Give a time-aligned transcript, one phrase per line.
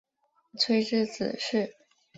[0.57, 1.75] 傕之子式。